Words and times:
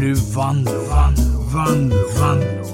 nu 0.00 0.14
Vanlo, 0.14 0.70
Vanlo, 0.70 1.40
Vanlo, 1.54 1.96
Vanlo. 2.20 2.64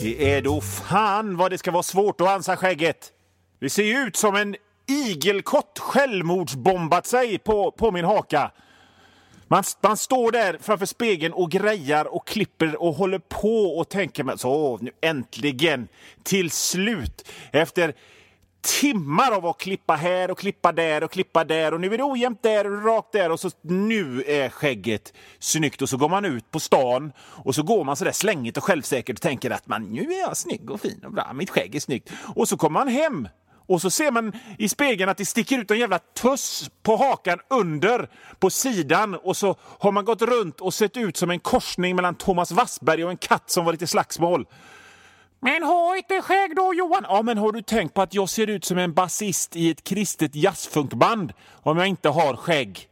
Det 0.00 0.34
är 0.34 0.42
då 0.42 0.60
fan 0.60 1.36
vad 1.36 1.50
det 1.50 1.58
ska 1.58 1.70
vara 1.70 1.82
svårt 1.82 2.20
att 2.20 2.28
ansa 2.28 2.56
skägget. 2.56 3.12
Det 3.60 3.70
ser 3.70 3.82
ju 3.84 3.98
ut 3.98 4.16
som 4.16 4.36
en 4.36 4.56
igelkott 4.86 5.78
självmordsbombat 5.78 7.06
sig 7.06 7.38
på, 7.38 7.70
på 7.70 7.90
min 7.90 8.04
haka. 8.04 8.50
Man, 9.48 9.64
man 9.80 9.96
står 9.96 10.32
där 10.32 10.58
framför 10.60 10.86
spegeln 10.86 11.32
och 11.32 11.50
grejar 11.50 12.14
och 12.14 12.26
klipper 12.26 12.82
och 12.82 12.94
håller 12.94 13.18
på 13.18 13.78
och 13.78 13.88
tänker 13.88 14.24
men 14.24 14.38
så 14.38 14.78
nu 14.80 14.90
äntligen 15.00 15.88
till 16.22 16.50
slut 16.50 17.28
efter 17.50 17.94
timmar 18.62 19.32
av 19.32 19.46
att 19.46 19.58
klippa 19.58 19.94
här 19.94 20.30
och 20.30 20.38
klippa 20.38 20.72
där 20.72 21.04
och 21.04 21.10
klippa 21.10 21.44
där. 21.44 21.74
Och 21.74 21.80
nu 21.80 21.94
är 21.94 21.98
det 21.98 22.04
ojämnt 22.04 22.42
där 22.42 22.66
och 22.66 22.84
rakt 22.84 23.12
där. 23.12 23.30
Och 23.30 23.40
så 23.40 23.50
nu 23.60 24.24
är 24.26 24.48
skägget 24.48 25.12
snyggt. 25.38 25.82
Och 25.82 25.88
så 25.88 25.96
går 25.96 26.08
man 26.08 26.24
ut 26.24 26.50
på 26.50 26.60
stan 26.60 27.12
och 27.18 27.54
så 27.54 27.62
går 27.62 27.84
man 27.84 27.96
så 27.96 28.04
där 28.04 28.12
slängigt 28.12 28.56
och 28.56 28.64
självsäkert 28.64 29.16
och 29.16 29.22
tänker 29.22 29.50
att 29.50 29.66
man 29.66 29.84
nu 29.84 30.12
är 30.12 30.20
jag 30.20 30.36
snygg 30.36 30.70
och 30.70 30.80
fin 30.80 31.04
och 31.04 31.12
bra, 31.12 31.32
mitt 31.32 31.50
skägg 31.50 31.74
är 31.74 31.80
snyggt. 31.80 32.10
Och 32.34 32.48
så 32.48 32.56
kommer 32.56 32.80
man 32.80 32.88
hem 32.88 33.28
och 33.66 33.80
så 33.80 33.90
ser 33.90 34.10
man 34.10 34.32
i 34.58 34.68
spegeln 34.68 35.10
att 35.10 35.16
det 35.16 35.26
sticker 35.26 35.58
ut 35.58 35.70
en 35.70 35.78
jävla 35.78 35.98
tuss 35.98 36.70
på 36.82 36.96
hakan 36.96 37.38
under 37.50 38.08
på 38.38 38.50
sidan. 38.50 39.14
Och 39.14 39.36
så 39.36 39.56
har 39.60 39.92
man 39.92 40.04
gått 40.04 40.22
runt 40.22 40.60
och 40.60 40.74
sett 40.74 40.96
ut 40.96 41.16
som 41.16 41.30
en 41.30 41.40
korsning 41.40 41.96
mellan 41.96 42.14
Thomas 42.14 42.52
Wassberg 42.52 43.04
och 43.04 43.10
en 43.10 43.16
katt 43.16 43.50
som 43.50 43.64
var 43.64 43.72
lite 43.72 43.86
slagsmål. 43.86 44.46
Men 45.44 45.62
ha 45.62 45.96
inte 45.96 46.22
skägg 46.22 46.56
då 46.56 46.74
Johan! 46.74 47.04
Ja, 47.08 47.22
men 47.22 47.38
har 47.38 47.52
du 47.52 47.62
tänkt 47.62 47.94
på 47.94 48.02
att 48.02 48.14
jag 48.14 48.28
ser 48.28 48.46
ut 48.46 48.64
som 48.64 48.78
en 48.78 48.94
basist 48.94 49.56
i 49.56 49.70
ett 49.70 49.84
kristet 49.84 50.34
jazzfunkband 50.34 51.32
om 51.62 51.78
jag 51.78 51.86
inte 51.86 52.08
har 52.08 52.36
skägg? 52.36 52.88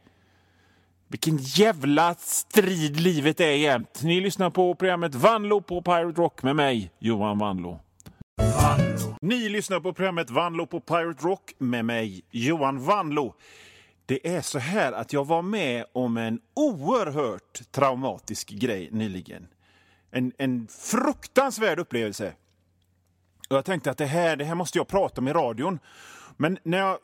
Vilken 1.07 1.37
jävla 1.37 2.15
strid 2.19 2.99
livet 2.99 3.39
är 3.39 3.51
jämt. 3.51 4.03
Ni 4.03 4.21
lyssnar 4.21 4.49
på 4.49 4.75
programmet 4.75 5.15
Vanlo 5.15 5.61
på 5.61 5.81
Pirate 5.81 6.21
Rock 6.21 6.43
med 6.43 6.55
mig, 6.55 6.91
Johan 6.99 7.37
Vanlo. 7.37 7.79
Ni 9.21 9.49
lyssnar 9.49 9.79
på 9.79 9.93
programmet 9.93 10.29
Vanlo 10.29 10.65
på 10.65 10.79
Pirate 10.79 11.27
Rock 11.27 11.53
med 11.57 11.85
mig, 11.85 12.21
Johan 12.31 12.85
Vanlo. 12.85 13.35
Det 14.05 14.27
är 14.35 14.41
så 14.41 14.59
här 14.59 14.91
att 14.91 15.13
jag 15.13 15.27
var 15.27 15.41
med 15.41 15.85
om 15.93 16.17
en 16.17 16.39
oerhört 16.55 17.71
traumatisk 17.71 18.49
grej 18.49 18.89
nyligen. 18.91 19.47
En, 20.11 20.33
en 20.37 20.67
fruktansvärd 20.67 21.79
upplevelse. 21.79 22.33
Och 23.49 23.57
jag 23.57 23.65
tänkte 23.65 23.91
att 23.91 23.97
det 23.97 24.05
här, 24.05 24.35
det 24.35 24.45
här 24.45 24.55
måste 24.55 24.77
jag 24.77 24.87
prata 24.87 25.21
om 25.21 25.27
i 25.27 25.33
radion. 25.33 25.79
Men 26.37 26.57
när 26.63 26.77
jag 26.77 26.97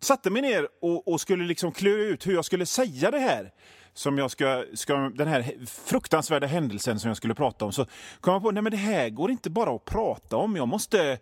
satte 0.00 0.30
mig 0.30 0.42
ner 0.42 0.68
och, 0.80 1.08
och 1.08 1.20
skulle 1.20 1.44
liksom 1.44 1.72
klura 1.72 2.02
ut 2.02 2.26
hur 2.26 2.34
jag 2.34 2.44
skulle 2.44 2.66
säga 2.66 3.10
det 3.10 3.18
här 3.18 3.52
som 3.94 4.18
jag 4.18 4.30
ska, 4.30 4.64
ska, 4.74 4.94
den 4.96 5.28
här 5.28 5.66
fruktansvärda 5.66 6.46
händelsen 6.46 7.00
som 7.00 7.08
jag 7.08 7.16
skulle 7.16 7.34
prata 7.34 7.64
om, 7.64 7.72
så 7.72 7.86
kom 8.20 8.32
jag 8.32 8.42
på 8.42 8.48
att 8.48 8.70
det 8.70 8.76
här 8.76 9.10
går 9.10 9.30
inte 9.30 9.50
bara 9.50 9.70
att 9.76 9.84
prata 9.84 10.36
om. 10.36 10.56
Jag 10.56 10.68
måste, 10.68 11.18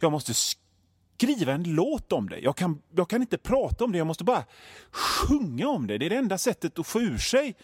jag 0.00 0.12
måste 0.12 0.34
skriva 0.34 1.52
en 1.52 1.74
låt 1.74 2.12
om 2.12 2.28
det. 2.28 2.38
Jag 2.38 2.56
kan, 2.56 2.82
jag 2.94 3.08
kan 3.08 3.22
inte 3.22 3.38
prata 3.38 3.84
om 3.84 3.92
det, 3.92 3.98
jag 3.98 4.06
måste 4.06 4.24
bara 4.24 4.44
sjunga 4.90 5.68
om 5.68 5.86
det. 5.86 5.98
Det 5.98 6.06
är 6.06 6.10
det 6.10 6.16
enda 6.16 6.38
sättet 6.38 6.78
att 6.78 6.86
få 6.86 7.00
ur 7.00 7.18
sig 7.18 7.56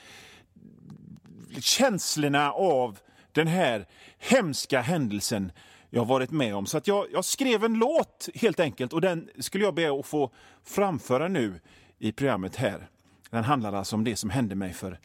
känslorna 1.61 2.53
av 2.53 2.99
den 3.33 3.47
här 3.47 3.87
hemska 4.19 4.81
händelsen 4.81 5.53
jag 5.91 6.05
varit 6.05 6.31
med 6.31 6.55
om. 6.55 6.67
Så 6.67 6.79
att 6.79 6.87
jag, 6.87 7.07
jag 7.13 7.25
skrev 7.25 7.65
en 7.65 7.75
låt 7.75 8.29
helt 8.35 8.61
enkelt 8.61 8.93
och 8.93 9.01
den 9.01 9.31
skulle 9.39 9.65
jag 9.65 9.75
be 9.75 9.99
att 10.01 10.07
få 10.07 10.31
framföra 10.65 11.29
nu 11.29 11.61
i 11.99 12.13
programmet 12.13 12.57
här. 12.57 12.89
Den 13.31 13.45
handlar 13.45 13.73
alltså 13.73 13.97
om 13.97 14.05
det 14.05 14.17
som 14.17 14.31
hände 14.31 14.55
mig 14.55 14.73
för, 14.73 14.99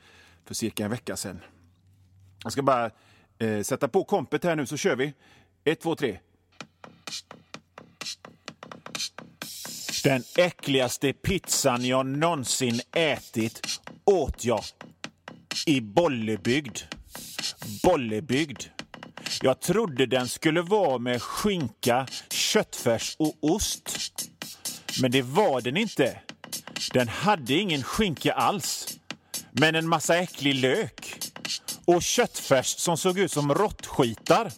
för 0.46 0.54
cirka 0.54 0.86
en 0.86 0.92
vecka 0.92 1.16
sedan. 1.16 1.42
Jag 2.44 2.52
ska 2.52 2.62
bara 2.62 2.92
eh, 3.38 3.62
sätta 3.62 3.88
på 3.88 4.04
kompet 4.04 4.44
här 4.44 4.56
nu 4.56 4.66
så 4.66 4.78
kör 4.78 4.96
vi. 4.96 5.14
Ett, 5.64 5.82
två, 5.82 5.96
tre. 5.96 6.20
Den 10.04 10.24
äckligaste 10.38 11.14
pizzan 11.14 11.86
jag 11.86 12.06
någonsin 12.06 12.80
ätit 12.94 13.80
åt 14.06 14.46
jag 14.46 14.64
i 15.66 15.82
Bollebygd. 15.82 16.78
Bollebygd. 17.84 18.64
Jag 19.42 19.62
trodde 19.62 20.06
den 20.06 20.28
skulle 20.28 20.62
vara 20.62 20.98
med 20.98 21.22
skinka, 21.22 22.08
köttfärs 22.30 23.16
och 23.20 23.38
ost. 23.42 23.90
Men 25.02 25.12
det 25.12 25.22
var 25.22 25.62
den 25.62 25.78
inte. 25.78 26.20
Den 26.94 27.08
hade 27.08 27.54
ingen 27.54 27.84
skinka 27.84 28.34
alls, 28.34 29.00
men 29.52 29.76
en 29.76 29.88
massa 29.88 30.18
äcklig 30.18 30.56
lök 30.56 31.20
och 31.86 32.04
köttfärs 32.04 32.68
som 32.68 32.98
såg 32.98 33.20
ut 33.20 33.32
som 33.32 33.54
råttskitar. 33.54 34.52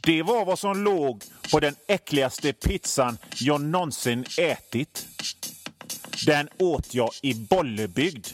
Det 0.00 0.22
var 0.22 0.44
vad 0.44 0.58
som 0.58 0.84
låg 0.84 1.24
på 1.50 1.60
den 1.60 1.74
äckligaste 1.88 2.52
pizzan 2.52 3.18
jag 3.40 3.60
någonsin 3.60 4.24
ätit. 4.38 5.06
Den 6.26 6.48
åt 6.58 6.94
jag 6.94 7.10
i 7.22 7.34
Bollebygd. 7.34 8.26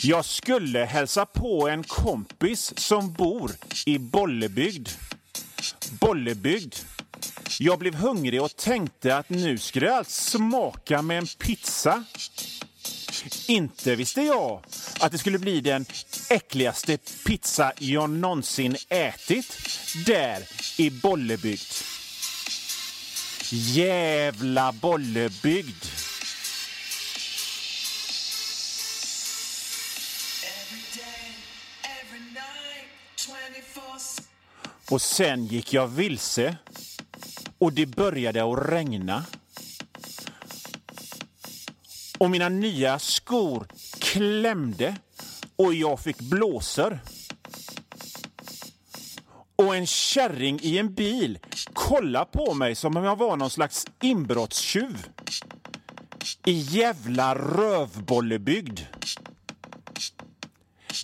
Jag 0.00 0.24
skulle 0.24 0.84
hälsa 0.84 1.26
på 1.26 1.68
en 1.68 1.84
kompis 1.84 2.72
som 2.76 3.12
bor 3.12 3.52
i 3.86 3.98
Bollebygd. 3.98 4.88
Bollebygd. 5.90 6.74
Jag 7.58 7.78
blev 7.78 7.94
hungrig 7.94 8.42
och 8.42 8.56
tänkte 8.56 9.16
att 9.16 9.28
nu 9.28 9.58
skulle 9.58 9.86
jag 9.86 10.06
smaka 10.06 11.02
med 11.02 11.18
en 11.18 11.26
pizza. 11.26 12.04
Inte 13.46 13.94
visste 13.94 14.22
jag 14.22 14.64
att 15.00 15.12
det 15.12 15.18
skulle 15.18 15.38
bli 15.38 15.60
den 15.60 15.86
äckligaste 16.30 16.98
pizza 17.26 17.72
jag 17.78 18.10
någonsin 18.10 18.76
ätit 18.88 19.58
där 20.06 20.42
i 20.76 20.90
Bollebygd. 20.90 21.72
Jävla 23.50 24.72
Bollebygd! 24.72 25.97
Och 34.90 35.02
sen 35.02 35.46
gick 35.46 35.72
jag 35.72 35.88
vilse 35.88 36.56
och 37.58 37.72
det 37.72 37.86
började 37.86 38.52
att 38.52 38.68
regna. 38.68 39.24
Och 42.18 42.30
mina 42.30 42.48
nya 42.48 42.98
skor 42.98 43.66
klämde 43.98 44.96
och 45.56 45.74
jag 45.74 46.00
fick 46.00 46.18
blåsor. 46.18 47.00
Och 49.56 49.76
en 49.76 49.86
kärring 49.86 50.60
i 50.62 50.78
en 50.78 50.94
bil 50.94 51.38
kollade 51.72 52.30
på 52.32 52.54
mig 52.54 52.74
som 52.74 52.96
om 52.96 53.04
jag 53.04 53.18
var 53.18 53.36
någon 53.36 53.50
slags 53.50 53.86
inbrottstjuv. 54.02 55.08
I 56.44 56.52
jävla 56.52 57.34
rövbollebygd. 57.34 58.80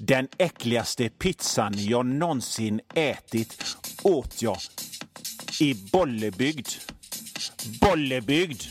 Den 0.01 0.29
äckligaste 0.39 1.09
pizzan 1.09 1.75
jag 1.77 2.07
någonsin 2.07 2.81
ätit 2.95 3.77
åt 4.03 4.43
jag 4.43 4.59
i 5.61 5.75
Bollebygd. 5.75 6.69
Bollebygd. 7.81 8.63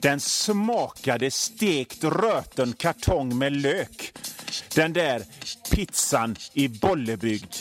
Den 0.00 0.20
smakade 0.20 1.30
stekt 1.30 2.04
röten 2.04 2.72
kartong 2.72 3.38
med 3.38 3.52
lök. 3.52 4.12
Den 4.74 4.92
där 4.92 5.22
pizzan 5.70 6.36
i 6.52 6.68
Bollebygd. 6.68 7.54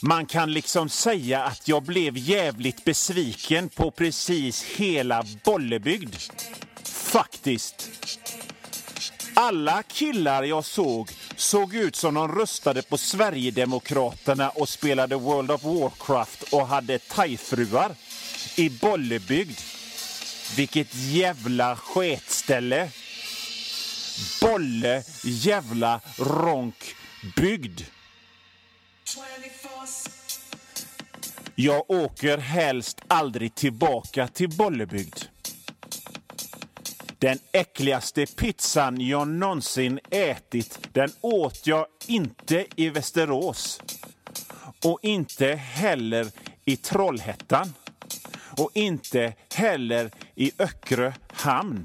Man 0.00 0.26
kan 0.26 0.52
liksom 0.52 0.88
säga 0.88 1.44
att 1.44 1.68
jag 1.68 1.82
blev 1.82 2.16
jävligt 2.16 2.84
besviken 2.84 3.68
på 3.68 3.90
precis 3.90 4.62
hela 4.62 5.24
Bollebygd. 5.44 6.16
Faktiskt. 6.84 7.90
Alla 9.34 9.82
killar 9.82 10.42
jag 10.42 10.64
såg 10.64 11.10
såg 11.46 11.74
ut 11.74 11.96
som 11.96 12.14
de 12.14 12.28
röstade 12.28 12.82
på 12.82 12.98
Sverigedemokraterna 12.98 14.50
och 14.50 14.68
spelade 14.68 15.16
World 15.16 15.50
of 15.50 15.64
Warcraft 15.64 16.42
och 16.42 16.66
hade 16.66 16.98
thai-fruar 16.98 17.94
i 18.56 18.70
Bollebygd. 18.70 19.58
Vilket 20.56 20.94
jävla 20.94 21.76
sketställe! 21.76 22.90
Bolle 24.40 25.02
jävla 25.24 26.00
ronkbygd. 26.18 27.80
Jag 31.54 31.90
åker 31.90 32.38
helst 32.38 33.00
aldrig 33.08 33.54
tillbaka 33.54 34.28
till 34.28 34.48
Bollebygd. 34.48 35.35
Den 37.18 37.38
äckligaste 37.52 38.26
pizzan 38.26 39.00
jag 39.00 39.28
någonsin 39.28 40.00
ätit, 40.10 40.88
den 40.92 41.10
åt 41.20 41.66
jag 41.66 41.86
inte 42.06 42.66
i 42.76 42.88
Västerås. 42.88 43.80
Och 44.84 44.98
inte 45.02 45.54
heller 45.54 46.26
i 46.64 46.76
Trollhättan. 46.76 47.74
Och 48.58 48.70
inte 48.74 49.34
heller 49.54 50.10
i 50.34 50.52
Öckerö 50.58 51.12
hamn. 51.32 51.84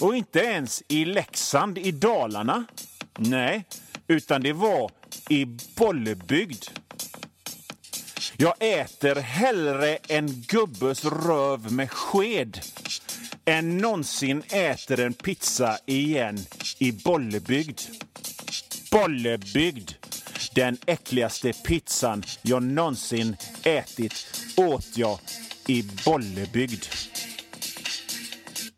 Och 0.00 0.16
inte 0.16 0.38
ens 0.38 0.82
i 0.88 1.04
Leksand 1.04 1.78
i 1.78 1.92
Dalarna. 1.92 2.64
Nej, 3.18 3.64
utan 4.08 4.42
det 4.42 4.52
var 4.52 4.90
i 5.28 5.44
Bollebygd. 5.76 6.64
Jag 8.36 8.54
äter 8.60 9.14
hellre 9.14 9.96
en 9.96 10.42
gubbes 10.42 11.04
röv 11.04 11.72
med 11.72 11.90
sked 11.90 12.60
än 13.50 13.78
någonsin 13.78 14.42
äter 14.52 15.00
en 15.00 15.12
pizza 15.12 15.78
igen 15.86 16.38
i 16.78 16.92
Bollebygd. 16.92 17.80
Bollebygd. 18.92 19.90
Den 20.54 20.76
äckligaste 20.86 21.52
pizzan 21.52 22.22
jag 22.42 22.62
någonsin 22.62 23.36
ätit 23.64 24.12
åt 24.56 24.96
jag 24.96 25.18
i 25.68 25.82
Bollebygd. 26.04 26.84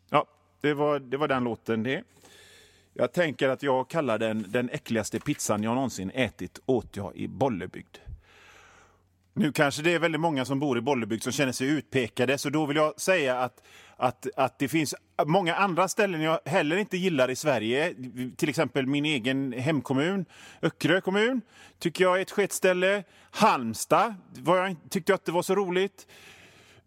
Ja, 0.09 0.25
det 0.61 0.73
var, 0.73 0.99
det 0.99 1.17
var 1.17 1.27
den 1.27 1.43
låten 1.43 1.83
det. 1.83 2.03
Jag 2.93 3.13
tänker 3.13 3.49
att 3.49 3.63
jag 3.63 3.89
kallar 3.89 4.19
den 4.19 4.45
den 4.47 4.69
äckligaste 4.69 5.19
pizzan 5.19 5.63
jag 5.63 5.75
någonsin 5.75 6.11
ätit 6.13 6.59
åt 6.65 6.97
jag 6.97 7.15
i 7.15 7.27
Bollebygd. 7.27 7.97
Nu 9.35 9.51
kanske 9.51 9.81
det 9.81 9.93
är 9.93 9.99
väldigt 9.99 10.21
många 10.21 10.45
som 10.45 10.59
bor 10.59 10.77
i 10.77 10.81
Bollebygd 10.81 11.23
som 11.23 11.31
känner 11.31 11.51
sig 11.51 11.67
utpekade, 11.67 12.37
så 12.37 12.49
då 12.49 12.65
vill 12.65 12.77
jag 12.77 12.99
säga 12.99 13.39
att, 13.39 13.63
att, 13.97 14.27
att 14.35 14.59
det 14.59 14.67
finns 14.67 14.95
många 15.25 15.55
andra 15.55 15.87
ställen 15.87 16.21
jag 16.21 16.39
heller 16.45 16.77
inte 16.77 16.97
gillar 16.97 17.29
i 17.29 17.35
Sverige. 17.35 17.95
Till 18.37 18.49
exempel 18.49 18.87
min 18.87 19.05
egen 19.05 19.53
hemkommun, 19.53 20.25
Öckerö 20.61 21.01
kommun, 21.01 21.41
tycker 21.79 22.03
jag 22.03 22.17
är 22.17 22.21
ett 22.21 22.31
sketställe. 22.31 23.03
Halmstad 23.31 24.15
var 24.37 24.57
jag, 24.57 24.75
tyckte 24.89 25.11
jag 25.11 25.15
att 25.15 25.25
det 25.25 25.31
var 25.31 25.41
så 25.41 25.55
roligt. 25.55 26.07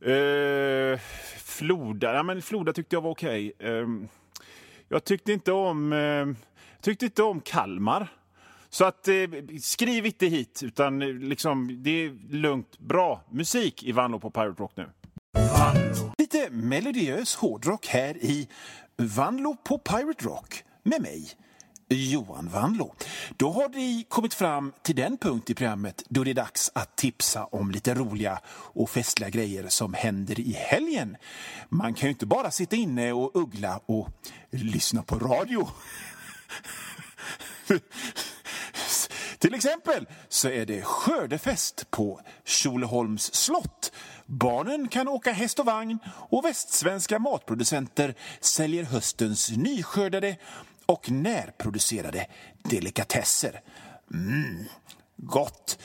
Uh, 0.07 0.99
Floda, 1.39 2.15
ja, 2.15 2.23
men 2.23 2.43
Floda 2.43 2.73
tyckte 2.73 2.97
jag 2.97 3.01
var 3.01 3.11
okej. 3.11 3.53
Okay. 3.55 3.71
Uh, 3.71 4.05
jag 4.89 5.05
tyckte 5.05 5.33
inte 5.33 5.53
om, 5.53 5.93
uh, 5.93 6.35
tyckte 6.81 7.05
inte 7.05 7.23
om 7.23 7.41
Kalmar. 7.41 8.09
Så 8.77 8.85
att, 8.85 9.09
eh, 9.09 9.15
skriv 9.61 10.07
inte 10.07 10.27
hit, 10.27 10.61
utan 10.63 11.03
eh, 11.03 11.09
liksom, 11.09 11.83
det 11.83 11.91
är 11.91 12.33
lugnt. 12.35 12.79
Bra 12.79 13.25
musik 13.31 13.83
i 13.83 13.93
Vanlo 13.93 14.21
på 14.21 14.31
Pirate 14.31 14.63
Rock 14.63 14.73
nu. 14.77 14.89
Lite 16.19 16.51
melodiös 16.51 17.35
hårdrock 17.35 17.87
här 17.87 18.17
i 18.17 18.49
Vanlo 18.97 19.57
på 19.65 19.79
Pirate 19.79 20.25
Rock 20.25 20.65
med 20.83 21.03
mig, 21.03 21.31
Johan 21.89 22.49
Vanlo. 22.49 22.95
Då 23.37 23.53
har 23.53 23.69
vi 23.69 24.07
kommit 24.09 24.35
fram 24.35 24.73
till 24.83 24.97
den 24.97 25.19
punkt 25.19 25.51
i 25.51 25.55
programmet 25.55 26.05
då 26.09 26.25
det 26.25 26.31
är 26.31 26.35
dags 26.35 26.71
att 26.75 26.97
tipsa 26.97 27.45
om 27.45 27.71
lite 27.71 27.95
roliga 27.95 28.39
och 28.49 28.91
festliga 28.91 29.31
grejer 29.31 29.69
som 29.69 29.95
händer 29.95 30.41
i 30.41 30.53
helgen. 30.53 31.17
Man 31.69 31.95
kan 31.95 32.07
ju 32.07 32.11
inte 32.11 32.27
bara 32.27 32.51
sitta 32.51 32.77
inne 32.77 33.13
och 33.13 33.37
uggla 33.37 33.81
och 33.87 34.09
lyssna 34.51 35.03
på 35.03 35.19
radio. 35.19 35.69
Till 39.47 39.55
exempel 39.55 40.07
så 40.29 40.49
är 40.49 40.67
det 40.67 40.83
skördefest 40.83 41.91
på 41.91 42.21
Tjolöholms 42.45 43.35
slott. 43.35 43.93
Barnen 44.27 44.89
kan 44.89 45.09
åka 45.09 45.33
häst 45.33 45.59
och 45.59 45.67
vagn 45.67 45.99
och 46.07 46.45
västsvenska 46.45 47.19
matproducenter 47.19 48.15
säljer 48.41 48.85
höstens 48.85 49.51
nyskördade 49.51 50.37
och 50.87 51.11
närproducerade 51.11 52.27
delikatesser. 52.63 53.61
Mm, 54.15 54.65
gott! 55.17 55.79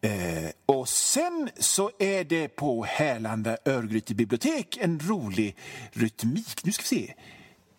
Eh, 0.00 0.50
och 0.66 0.88
sen 0.88 1.50
så 1.58 1.90
är 1.98 2.24
det 2.24 2.48
på 2.48 2.84
Härlanda 2.84 3.56
Örgryte 3.64 4.14
bibliotek 4.14 4.76
en 4.76 5.00
rolig 5.00 5.56
rytmik. 5.92 6.64
Nu 6.64 6.72
ska 6.72 6.82
vi 6.82 7.06
se. 7.06 7.14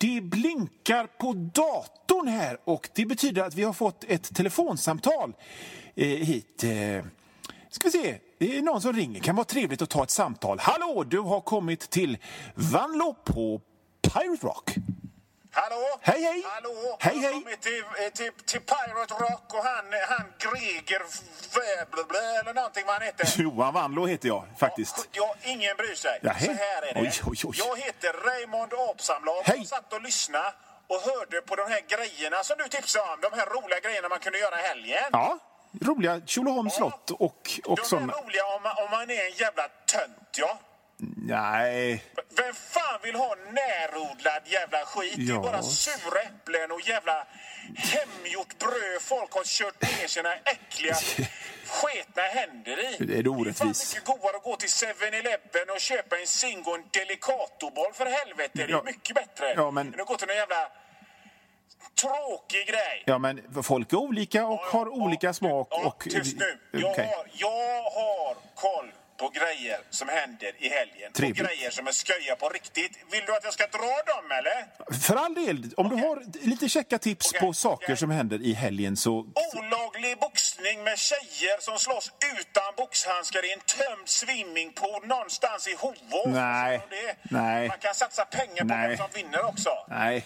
Det 0.00 0.20
blinkar 0.20 1.06
på 1.06 1.32
datorn 1.32 2.28
här 2.28 2.58
och 2.64 2.88
det 2.94 3.06
betyder 3.06 3.42
att 3.42 3.54
vi 3.54 3.62
har 3.62 3.72
fått 3.72 4.04
ett 4.04 4.34
telefonsamtal 4.34 5.32
eh, 5.94 6.06
hit. 6.06 6.64
Eh, 6.64 7.04
ska 7.70 7.84
vi 7.84 7.90
se, 7.90 8.18
det 8.38 8.56
är 8.56 8.62
någon 8.62 8.80
som 8.80 8.92
ringer. 8.92 9.20
kan 9.20 9.36
vara 9.36 9.44
trevligt 9.44 9.82
att 9.82 9.90
ta 9.90 10.02
ett 10.02 10.10
samtal. 10.10 10.58
Hallå, 10.60 11.04
du 11.04 11.18
har 11.18 11.40
kommit 11.40 11.90
till 11.90 12.18
Vanlo 12.54 13.16
på 13.24 13.60
Pirate 14.02 14.46
Rock. 14.46 14.74
Hallå? 15.52 15.98
Hej, 16.00 16.22
hej! 16.22 16.42
Hallå? 16.46 16.96
Hej, 17.00 17.14
jag 17.14 17.22
hej. 17.22 17.32
har 17.32 17.40
kommit 17.40 17.60
till, 17.60 17.84
eh, 18.04 18.12
till, 18.12 18.32
till 18.46 18.60
Pirate 18.60 19.14
Rock 19.14 19.54
och 19.54 19.64
han, 19.64 19.84
han 20.08 20.32
Greger 20.38 21.02
Väblblä 21.54 22.40
eller 22.40 22.54
någonting 22.54 22.86
vad 22.86 22.94
han 22.94 23.02
heter. 23.02 23.42
Johan 23.42 23.74
Vanlo 23.74 24.06
heter 24.06 24.28
jag 24.28 24.44
faktiskt. 24.58 25.08
Ja, 25.12 25.34
ingen 25.44 25.76
bryr 25.76 25.94
sig. 25.94 26.18
Nähä. 26.22 26.46
Så 26.46 26.52
här 26.52 26.82
är 26.82 26.94
det. 26.94 27.00
Oj, 27.00 27.12
oj, 27.26 27.38
oj. 27.44 27.54
Jag 27.58 27.78
heter 27.78 28.12
Raymond 28.12 28.72
Apsamlag. 28.90 29.42
Jag 29.46 29.66
satt 29.66 29.92
och 29.92 30.02
lyssnade 30.02 30.52
och 30.86 31.00
hörde 31.00 31.40
på 31.40 31.56
de 31.56 31.62
här 31.70 31.80
grejerna 31.88 32.42
som 32.42 32.56
du 32.58 32.68
tipsade 32.68 33.12
om. 33.12 33.20
De 33.20 33.32
här 33.38 33.46
roliga 33.46 33.80
grejerna 33.80 34.08
man 34.08 34.18
kunde 34.18 34.38
göra 34.38 34.60
i 34.60 34.62
helgen. 34.62 35.08
Ja, 35.12 35.38
roliga 35.80 36.20
Tjolöholms 36.26 36.74
slott 36.74 37.10
och, 37.10 37.60
och 37.64 37.76
de 37.76 37.84
sådana. 37.84 38.12
är 38.12 38.22
roliga 38.22 38.44
om 38.56 38.62
man, 38.62 38.72
om 38.84 38.90
man 38.90 39.10
är 39.10 39.26
en 39.26 39.36
jävla 39.36 39.68
tönt, 39.86 40.38
ja. 40.38 40.58
Nej, 41.16 42.04
Vem 42.36 42.54
fan 42.54 43.00
vill 43.02 43.14
ha 43.14 43.34
närodlad 43.34 44.42
jävla 44.46 44.78
skit? 44.78 45.14
Det 45.16 45.22
är 45.22 45.34
Ja. 45.34 45.40
bara 45.42 45.62
sura 45.62 46.20
äpplen 46.20 46.70
och 46.72 46.80
jävla 46.88 47.26
hemgjort 47.76 48.58
bröd 48.58 49.02
folk 49.02 49.32
har 49.32 49.44
kört 49.44 49.82
ner 49.82 50.06
sina 50.08 50.34
äckliga 50.34 50.94
sketna 51.66 52.22
händer 52.22 52.78
i. 52.94 53.04
Det 53.04 53.18
är 53.18 53.22
det 53.22 53.30
orättvist. 53.30 53.58
Det 53.92 53.98
är 53.98 54.00
fan 54.02 54.14
mycket 54.14 54.22
godare 54.22 54.36
att 54.36 54.42
gå 54.42 54.56
till 54.56 54.68
7-Eleven 54.68 55.70
och 55.74 55.80
köpa 55.80 56.18
en 56.18 56.26
Zingo 56.26 56.70
och 56.70 56.76
en 56.76 56.84
Delicatoboll 56.90 57.92
för 57.92 58.06
helvete. 58.06 58.50
Det 58.54 58.62
är 58.62 58.68
Ja. 58.68 58.82
mycket 58.82 59.14
bättre 59.14 59.52
Ja, 59.56 59.70
men- 59.70 59.94
än 59.94 60.00
att 60.00 60.06
gå 60.06 60.16
till 60.16 60.26
någon 60.28 60.36
jävla 60.36 60.68
tråkig 62.00 62.66
grej. 62.66 63.02
ja 63.06 63.18
men 63.18 63.62
folk 63.62 63.92
är 63.92 63.96
olika 63.96 64.46
och 64.46 64.58
har 64.58 64.88
olika 64.88 65.32
smak. 65.32 65.68
Ja, 65.70 65.86
och, 65.86 66.06
tyst 66.10 66.36
nu. 66.38 66.58
Jag, 66.80 66.88
har, 66.88 67.26
jag 67.32 67.82
har 67.82 68.36
koll 68.54 68.92
på 69.20 69.28
grejer 69.28 69.78
som 69.90 70.08
händer 70.08 70.52
i 70.58 70.68
helgen. 70.68 71.12
Trevligt. 71.12 71.40
Och 71.40 71.46
grejer 71.46 71.70
som 71.70 71.86
är 71.86 71.92
sköja 71.92 72.36
på 72.36 72.48
riktigt. 72.48 72.92
Vill 73.12 73.24
du 73.26 73.36
att 73.36 73.44
jag 73.44 73.52
ska 73.52 73.66
dra 73.66 73.96
dem 74.12 74.26
eller? 74.38 74.58
För 75.06 75.16
all 75.16 75.34
del, 75.34 75.56
om 75.76 75.88
du 75.88 75.96
har 75.96 76.22
lite 76.52 76.68
käcka 76.68 76.98
tips 76.98 77.26
Okej, 77.30 77.40
på 77.40 77.52
saker 77.52 77.86
okej. 77.86 77.96
som 77.96 78.10
händer 78.10 78.42
i 78.42 78.52
helgen 78.52 78.96
så... 78.96 79.12
Olaglig 79.58 80.18
boxning 80.18 80.84
med 80.84 80.98
tjejer 80.98 81.60
som 81.60 81.78
slåss 81.78 82.12
utan 82.40 82.68
boxhandskar 82.76 83.44
i 83.48 83.52
en 83.52 83.60
tömd 83.60 84.08
swimmingpool 84.08 85.06
någonstans 85.06 85.68
i 85.68 85.74
Hovås. 85.74 86.26
Nej. 86.26 86.80
Nej. 87.22 87.68
Man 87.68 87.78
kan 87.78 87.94
satsa 87.94 88.24
pengar 88.24 88.60
på 88.60 88.64
Nej. 88.64 88.88
vem 88.88 88.96
som 88.96 89.08
vinner 89.14 89.44
också. 89.44 89.70
Nej. 89.88 90.24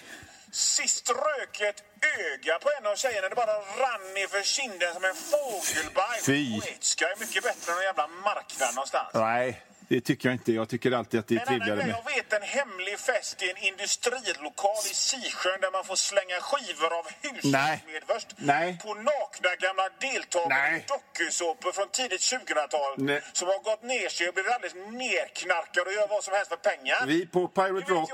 Sist 0.55 1.11
rök 1.11 1.61
jag 1.61 1.69
ett 1.69 1.85
öga 2.19 2.59
på 2.59 2.69
en 2.81 2.87
av 2.87 2.97
tjejerna. 2.97 3.29
Det 3.29 3.35
bara 3.35 3.57
rann 3.83 4.15
ner 4.15 4.27
för 4.27 4.43
kinden 4.43 4.95
som 4.95 5.05
en 5.05 5.15
fågelbaj. 5.15 6.21
Fy. 6.27 6.61
Sketska 6.61 7.05
är 7.05 7.21
mycket 7.21 7.43
bättre 7.43 7.73
än 7.73 7.79
en 7.79 7.85
jävla 7.85 8.07
marknad 8.07 8.75
någonstans. 8.75 9.09
Nej, 9.15 9.63
det 9.89 10.01
tycker 10.01 10.29
jag 10.29 10.35
inte. 10.35 10.53
Jag 10.53 10.69
tycker 10.69 10.93
alltid 10.93 11.21
att 11.21 11.29
det 11.29 11.35
är 11.35 11.41
En 11.41 11.49
annan 11.49 11.59
trevligare 11.59 11.79
grej, 11.79 11.87
med... 11.87 11.97
jag 12.05 12.15
vet 12.15 12.33
en 12.33 12.43
hemlig 12.43 12.99
fest 12.99 13.43
i 13.43 13.51
en 13.51 13.57
industrilokal 13.57 14.83
i 14.91 14.95
Sisjön 14.95 15.61
där 15.61 15.71
man 15.71 15.85
får 15.85 15.97
slänga 15.97 16.39
skivor 16.41 16.93
av 16.99 17.05
hushållsmedvurst 17.23 18.29
Nej. 18.37 18.79
på 18.85 18.95
nakna 18.95 19.51
gamla 19.65 19.89
deltagare 20.01 20.77
i 20.77 20.85
dokusåpor 20.93 21.73
från 21.73 21.89
tidigt 21.89 22.21
2000-tal 22.21 22.93
Nej. 22.97 23.23
som 23.33 23.49
har 23.49 23.59
gått 23.71 23.83
ner 23.83 24.09
sig 24.09 24.29
och 24.29 24.35
blivit 24.35 24.53
alldeles 24.53 24.75
nerknarkade 24.75 25.87
och 25.91 25.93
gör 25.99 26.09
vad 26.09 26.25
som 26.25 26.35
helst 26.35 26.49
för 26.49 26.57
pengar. 26.71 27.07
Vi 27.07 27.27
på 27.27 27.49
Pirate 27.49 27.93
Rock. 27.93 28.11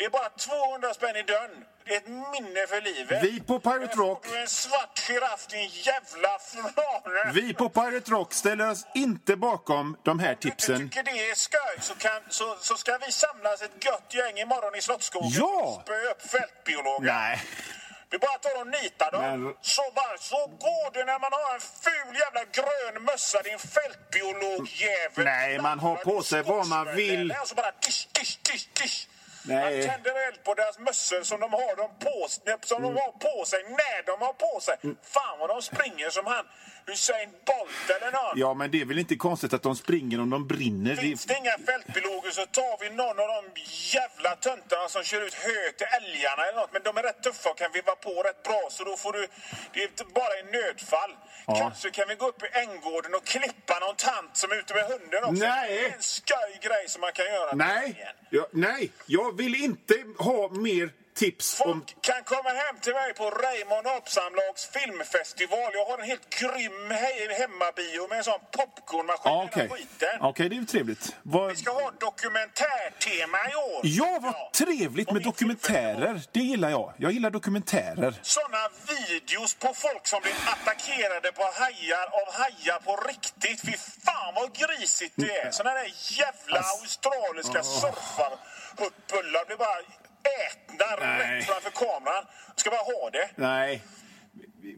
Det 0.00 0.04
är 0.04 0.10
bara 0.10 0.28
200 0.28 0.94
spänn 0.94 1.16
i 1.16 1.22
dörren. 1.22 1.64
Ett 1.90 2.06
minne 2.06 2.66
för 2.68 2.80
livet. 2.80 3.22
Vi 3.24 3.40
på 3.40 3.60
Pirate 3.60 3.96
Rock. 3.96 4.26
Du 4.28 4.38
en 4.40 4.48
svart 4.48 4.98
giraff 5.08 5.46
din 5.46 5.68
jävla 5.72 6.38
frane. 6.38 7.32
Vi 7.34 7.54
på 7.54 7.68
Pirate 7.68 8.10
Rock 8.10 8.32
ställer 8.34 8.70
oss 8.70 8.86
inte 8.94 9.36
bakom 9.36 9.96
de 10.02 10.18
här 10.18 10.36
du 10.40 10.50
tipsen. 10.50 10.78
tycker 10.78 11.02
det 11.02 11.30
är 11.30 11.34
skoj 11.34 11.76
så, 11.80 11.94
kan, 11.94 12.20
så, 12.28 12.56
så 12.60 12.74
ska 12.74 12.98
vi 13.06 13.12
samlas 13.12 13.62
ett 13.62 13.84
gött 13.84 14.14
gäng 14.14 14.38
imorgon 14.38 14.74
i 14.74 14.80
Slottsskogen 14.82 15.30
Ja! 15.34 15.62
och 15.62 15.82
spöa 15.82 16.10
upp 16.10 16.22
fältbiologer. 16.30 17.12
Nej. 17.12 17.42
Vi 18.10 18.18
bara 18.18 18.38
tar 18.38 18.60
och 18.60 18.66
nitar 18.66 19.10
dem. 19.12 19.22
Men- 19.22 19.54
Så, 19.62 19.82
bara, 19.94 20.18
så 20.18 20.36
går 20.46 20.92
det 20.92 21.04
när 21.04 21.18
man 21.18 21.30
har 21.32 21.54
en 21.54 21.60
ful 21.60 22.14
jävla 22.24 22.44
grön 22.44 23.04
mössa, 23.04 23.42
din 23.42 23.58
fältbiologjävel. 23.58 25.24
Nej, 25.24 25.58
man 25.58 25.78
har 25.78 25.96
på 25.96 26.22
sig 26.22 26.42
vad 26.42 26.66
man 26.66 26.94
vill. 26.96 27.34
Och 27.42 27.48
så 27.48 27.54
bara 27.54 27.72
tisch, 27.72 28.08
tisch, 28.12 28.38
tisch, 28.42 28.68
tisch. 28.74 29.06
Man 29.42 29.72
tänder 29.72 30.28
eld 30.28 30.44
på 30.44 30.54
deras 30.54 30.78
mössor 30.78 31.22
som 31.22 31.40
de 31.40 31.52
har, 31.52 31.76
dem 31.76 31.90
på, 31.98 32.28
som 32.66 32.82
de 32.82 32.96
har 32.96 33.12
på 33.12 33.44
sig 33.44 33.62
när 33.68 34.06
de 34.06 34.24
har 34.26 34.32
på 34.32 34.60
sig. 34.60 34.76
Mm. 34.84 34.96
Fan 35.02 35.38
vad 35.38 35.48
de 35.50 35.62
springer 35.62 36.10
som 36.10 36.26
han 36.26 36.44
Usain 36.86 37.30
Bolt 37.46 37.90
eller 37.96 38.12
någon. 38.12 38.34
Ja, 38.34 38.54
men 38.54 38.70
det 38.70 38.80
är 38.80 38.84
väl 38.84 38.98
inte 38.98 39.16
konstigt 39.16 39.52
att 39.52 39.62
de 39.62 39.76
springer 39.76 40.20
om 40.20 40.30
de 40.30 40.46
brinner. 40.46 40.96
Finns 40.96 41.24
Det... 41.24 41.34
det 41.34 41.38
inga 41.38 41.58
fältbiologer 41.58 42.30
så 42.30 42.46
tar 42.46 42.80
vi 42.80 42.90
någon 42.90 43.18
av 43.24 43.28
de 43.38 43.60
jävla 43.94 44.36
töntarna 44.36 44.88
som 44.88 45.02
kör 45.04 45.26
ut 45.26 45.34
hö 45.34 45.72
till 45.78 45.86
älgarna 46.00 46.42
eller 46.46 46.60
något. 46.60 46.72
Men 46.72 46.82
de 46.82 46.96
är 46.96 47.02
rätt 47.02 47.22
tuffa 47.22 47.50
och 47.50 47.58
kan 47.58 47.72
veva 47.72 47.94
på 47.96 48.10
rätt 48.22 48.42
bra 48.42 48.68
så 48.70 48.84
då 48.84 48.96
får 48.96 49.12
du... 49.12 49.26
Det 49.72 49.82
är 49.82 50.04
bara 50.14 50.34
i 50.40 50.42
nödfall. 50.58 51.12
Ja. 51.46 51.54
Kanske 51.58 51.90
kan 51.90 52.08
vi 52.08 52.14
gå 52.14 52.28
upp 52.28 52.42
i 52.42 52.48
Änggården 52.52 53.14
och 53.14 53.24
klippa 53.24 53.78
någon 53.78 53.96
tant 53.96 54.36
som 54.36 54.50
är 54.50 54.56
ute 54.56 54.74
med 54.74 54.84
hunden 54.84 55.24
också. 55.24 55.44
Nej. 55.44 55.68
Det 55.72 55.86
är 55.86 55.92
en 55.94 56.02
skoj 56.02 56.58
grej 56.62 56.84
som 56.88 57.00
man 57.00 57.12
kan 57.12 57.26
göra. 57.26 57.54
Nej, 57.54 58.14
ja, 58.30 58.46
nej, 58.52 58.90
jag 59.06 59.36
vill 59.36 59.64
inte 59.64 59.94
ha 60.18 60.48
mer 60.48 60.90
tips 61.20 61.60
om... 61.60 61.66
Folk 61.72 62.02
kan 62.08 62.22
komma 62.32 62.50
hem 62.62 62.76
till 62.84 62.94
mig 63.00 63.14
på 63.20 63.26
Raymond 63.30 63.86
Apsamlags 63.86 64.62
filmfestival. 64.76 65.70
Jag 65.78 65.84
har 65.90 65.98
en 65.98 66.08
helt 66.12 66.26
grym 66.40 66.90
he 66.90 67.12
hemmabio 67.40 68.02
med 68.08 68.18
en 68.18 68.24
sån 68.24 68.40
popcornmaskin 68.58 69.32
Ja, 69.32 69.44
i 69.44 69.46
Okej, 69.48 69.68
skiten. 69.68 70.16
Okej, 70.20 70.48
det 70.48 70.54
är 70.56 70.60
ju 70.60 70.64
trevligt. 70.66 71.04
Vad... 71.22 71.50
Vi 71.50 71.56
ska 71.56 71.70
ha 71.82 71.90
dokumentärtema 72.08 73.38
i 73.52 73.54
år. 73.54 73.80
Ja, 73.82 74.18
vad 74.22 74.52
trevligt 74.52 75.08
På 75.08 75.14
med 75.14 75.22
dokumentärer. 75.22 76.14
Det 76.32 76.40
gillar 76.40 76.70
jag. 76.70 76.92
Jag 76.96 77.12
gillar 77.12 77.30
dokumentärer. 77.30 78.14
Såna 78.22 78.62
videos 78.92 79.54
på 79.54 79.74
folk 79.74 80.06
som 80.06 80.20
blir 80.22 80.34
attackerade 80.54 81.32
på 81.32 81.42
hajar 81.42 82.06
av 82.20 82.26
hajar 82.40 82.78
på 82.84 82.96
riktigt. 83.08 83.60
Fy 83.66 83.72
fan 84.06 84.34
vad 84.34 84.48
grisigt 84.60 85.14
det 85.16 85.36
är. 85.36 85.50
Såna 85.50 85.70
där 85.74 85.92
jävla 86.20 86.60
Ass- 86.60 86.80
australiska 86.80 87.62
surfarhuttbullar 87.62 89.44
blir 89.46 89.56
bara 89.56 89.78
ätna 90.84 91.06
Nej. 91.06 91.38
rätt 91.38 91.46
framför 91.46 91.70
kameran. 91.70 92.24
Ska 92.56 92.70
bara 92.70 92.82
ha 93.00 93.10
det. 93.10 93.28
Nej. 93.36 93.82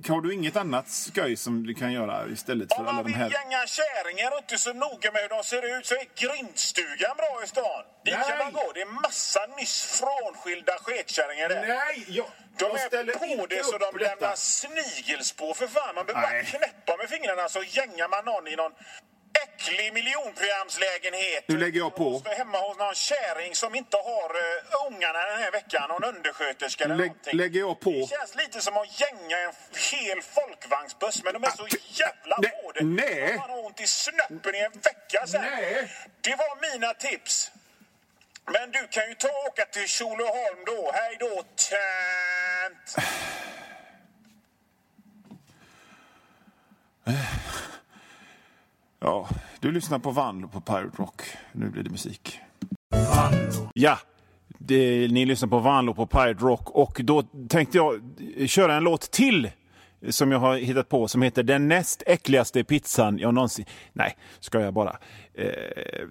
Har 0.08 0.20
du 0.20 0.34
inget 0.34 0.56
annat 0.56 0.88
skoj 0.88 1.36
som 1.36 1.66
du 1.66 1.74
kan 1.74 1.92
göra 1.92 2.26
istället 2.28 2.68
för 2.74 2.80
Om 2.80 2.86
alla 2.86 2.92
man 2.92 3.04
de 3.04 3.08
vill 3.10 3.18
här? 3.20 3.30
gänga 3.30 3.66
kärringar 3.66 4.30
och 4.32 4.38
inte 4.38 4.58
så 4.58 4.72
noga 4.72 5.12
med 5.12 5.22
hur 5.22 5.28
de 5.28 5.44
ser 5.44 5.78
ut 5.78 5.86
så 5.86 5.94
är 5.94 6.06
grindstugan 6.22 7.16
bra 7.16 7.40
i 7.44 7.46
stan. 7.46 7.82
Dit 8.04 8.14
kan 8.28 8.38
man 8.38 8.52
gå. 8.52 8.72
Det 8.74 8.80
är 8.80 8.86
massa 9.02 9.46
nyss 9.58 10.00
frånskilda 10.00 10.72
sketkärringar 10.72 11.48
där. 11.48 11.66
Nej, 11.66 12.04
jag, 12.08 12.26
De 12.58 12.64
jag 12.64 12.94
är 13.08 13.38
på 13.38 13.46
det 13.46 13.64
så 13.64 13.78
de 13.78 13.98
detta. 13.98 14.14
lämnar 14.14 14.34
snigelspår 14.36 15.54
för 15.54 15.66
fan. 15.66 15.94
Man 15.94 16.06
behöver 16.06 16.28
bara 16.28 16.42
knäppa 16.42 16.96
med 16.96 17.08
fingrarna 17.08 17.48
så 17.48 17.62
gängar 17.62 18.08
man 18.08 18.24
någon 18.24 18.48
i 18.48 18.56
någon 18.56 18.72
äcklig 19.62 19.92
miljonprogramslägenhet. 19.92 21.44
Nu 21.48 21.56
lägger 21.58 21.78
jag 21.78 21.94
på. 21.94 22.22
Hemma 22.24 22.58
hos 22.58 22.78
någon 22.78 22.94
käring 22.94 23.54
som 23.54 23.74
inte 23.74 23.96
har 23.96 24.30
uh, 24.36 24.86
ungarna 24.86 25.18
den 25.26 25.38
här 25.38 25.50
veckan. 25.52 25.88
Någon 25.88 26.04
undersköterska 26.04 26.84
eller 26.84 26.94
Lägg- 26.96 27.06
någonting. 27.08 27.36
lägger 27.36 27.60
jag 27.60 27.80
på. 27.80 27.90
Det 27.90 28.06
känns 28.18 28.34
lite 28.34 28.60
som 28.60 28.76
att 28.76 29.00
gänga 29.00 29.38
en 29.38 29.52
hel 29.92 30.22
folkvagnsbuss. 30.22 31.22
Men 31.24 31.32
de 31.32 31.44
är 31.44 31.50
så 31.50 31.66
jävla 31.88 32.38
nej, 32.42 32.50
på 32.64 32.72
det. 32.72 32.84
nej. 32.84 33.36
Man 33.38 33.50
har 33.50 33.66
ont 33.66 33.80
i 33.80 33.86
snöppen 33.86 34.54
i 34.54 34.58
en 34.58 34.72
vecka 34.72 35.26
sen. 35.26 35.42
Nej. 35.42 35.90
Det 36.20 36.34
var 36.36 36.70
mina 36.72 36.94
tips. 36.94 37.50
Men 38.52 38.70
du 38.70 38.86
kan 38.90 39.08
ju 39.08 39.14
ta 39.14 39.28
och 39.28 39.46
åka 39.46 39.64
till 39.64 39.88
Tjolöholm 39.88 40.64
då. 40.66 40.90
Hej 40.94 41.16
då, 41.20 41.28
tönt! 41.42 42.96
Ja, 49.00 49.28
du 49.62 49.72
lyssnar 49.72 49.98
på 49.98 50.10
Vanlo 50.10 50.48
på 50.48 50.60
Pirate 50.60 50.96
Rock. 50.96 51.22
Nu 51.52 51.70
blir 51.70 51.82
det 51.82 51.90
musik. 51.90 52.38
Vanlo. 52.90 53.70
Ja, 53.74 53.98
det, 54.58 55.08
ni 55.10 55.24
lyssnar 55.24 55.48
på 55.48 55.58
Vanlo 55.58 55.94
på 55.94 56.06
Pirate 56.06 56.44
Rock 56.44 56.70
och 56.70 57.00
då 57.04 57.22
tänkte 57.48 57.78
jag 57.78 58.00
köra 58.46 58.74
en 58.74 58.84
låt 58.84 59.10
till 59.10 59.50
som 60.08 60.32
jag 60.32 60.38
har 60.38 60.56
hittat 60.56 60.88
på 60.88 61.08
som 61.08 61.22
heter 61.22 61.42
Den 61.42 61.68
näst 61.68 62.02
äckligaste 62.06 62.64
pizzan 62.64 63.18
jag 63.18 63.34
någonsin... 63.34 63.64
Nej, 63.92 64.16
ska 64.40 64.60
jag 64.60 64.74
bara. 64.74 64.96
Eh, 65.34 65.46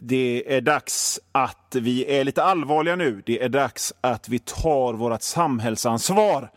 det 0.01 0.55
är 0.55 0.62
dags 0.62 1.20
att 1.31 1.75
vi 1.75 2.05
är 2.05 2.24
lite 2.24 2.43
allvarliga 2.43 2.96
nu. 2.96 3.22
Det 3.25 3.43
är 3.43 3.50
dags 3.50 3.93
att 4.01 4.29
vi 4.29 4.39
tar 4.39 4.93
vårt 4.93 5.22
samhällsansvar. 5.22 6.51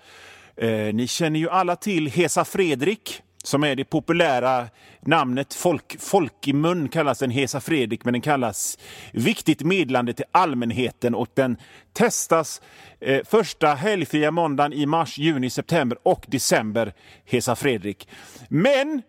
Eh, 0.57 0.95
ni 0.95 1.07
känner 1.07 1.41
ju 1.41 1.51
alla 1.51 1.77
till 1.77 2.07
Hesa 2.07 2.45
Fredrik 2.45 3.23
som 3.45 3.65
är 3.65 3.77
det 3.77 3.85
populära 3.85 4.67
namnet. 5.01 5.55
Folk, 5.55 5.97
folk 6.01 6.49
i 6.49 6.53
mun 6.53 6.89
kallas 6.89 7.19
den 7.19 7.31
Hesa 7.31 7.61
Fredrik, 7.61 8.05
men 8.05 8.13
den 8.13 8.21
kallas 8.21 8.79
Viktigt 9.13 9.63
meddelande 9.63 10.13
till 10.13 10.25
allmänheten 10.33 11.15
och 11.15 11.29
den 11.35 11.57
testas 11.93 12.61
eh, 13.01 13.25
första 13.25 13.75
helgfria 13.75 14.31
måndagen 14.31 14.73
i 14.73 14.87
mars, 14.87 15.19
juni, 15.19 15.51
september 15.51 15.99
och 16.03 16.25
december. 16.29 16.95
Hesa 17.25 17.57
Fredrik. 17.57 18.09
Men 18.49 19.03